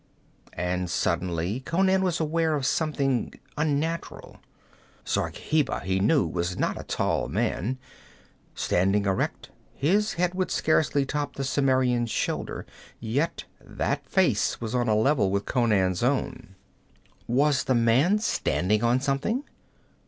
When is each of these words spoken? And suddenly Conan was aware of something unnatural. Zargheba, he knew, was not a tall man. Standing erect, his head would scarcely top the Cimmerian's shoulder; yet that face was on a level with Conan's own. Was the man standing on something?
And 0.57 0.89
suddenly 0.89 1.59
Conan 1.59 2.01
was 2.03 2.19
aware 2.19 2.55
of 2.55 2.65
something 2.65 3.33
unnatural. 3.55 4.37
Zargheba, 5.07 5.81
he 5.81 5.99
knew, 5.99 6.25
was 6.25 6.57
not 6.57 6.79
a 6.81 6.85
tall 6.85 7.27
man. 7.29 7.77
Standing 8.55 9.05
erect, 9.05 9.51
his 9.75 10.13
head 10.13 10.33
would 10.33 10.49
scarcely 10.49 11.05
top 11.05 11.35
the 11.35 11.43
Cimmerian's 11.43 12.09
shoulder; 12.09 12.65
yet 12.99 13.43
that 13.63 14.09
face 14.09 14.59
was 14.59 14.73
on 14.73 14.87
a 14.89 14.95
level 14.95 15.29
with 15.29 15.45
Conan's 15.45 16.01
own. 16.01 16.55
Was 17.27 17.65
the 17.65 17.75
man 17.75 18.17
standing 18.17 18.83
on 18.83 19.01
something? 19.01 19.43